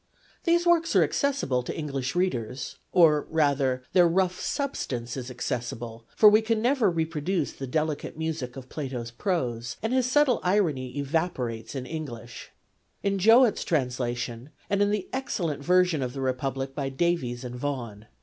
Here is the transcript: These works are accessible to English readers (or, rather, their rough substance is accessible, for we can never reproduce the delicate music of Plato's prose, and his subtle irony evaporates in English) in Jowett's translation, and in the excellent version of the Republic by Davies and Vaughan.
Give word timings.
These 0.45 0.65
works 0.65 0.95
are 0.95 1.03
accessible 1.03 1.61
to 1.61 1.77
English 1.77 2.15
readers 2.15 2.77
(or, 2.91 3.27
rather, 3.29 3.83
their 3.93 4.07
rough 4.07 4.39
substance 4.39 5.15
is 5.15 5.29
accessible, 5.29 6.05
for 6.15 6.27
we 6.27 6.41
can 6.41 6.59
never 6.59 6.89
reproduce 6.89 7.51
the 7.53 7.67
delicate 7.67 8.17
music 8.17 8.55
of 8.57 8.67
Plato's 8.67 9.11
prose, 9.11 9.77
and 9.83 9.93
his 9.93 10.09
subtle 10.11 10.39
irony 10.41 10.97
evaporates 10.97 11.75
in 11.75 11.85
English) 11.85 12.49
in 13.03 13.19
Jowett's 13.19 13.63
translation, 13.63 14.49
and 14.71 14.81
in 14.81 14.89
the 14.89 15.07
excellent 15.13 15.63
version 15.63 16.01
of 16.01 16.13
the 16.13 16.21
Republic 16.21 16.73
by 16.73 16.89
Davies 16.89 17.43
and 17.43 17.55
Vaughan. 17.55 18.07